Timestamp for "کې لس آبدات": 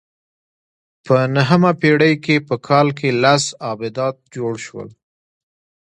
2.97-4.15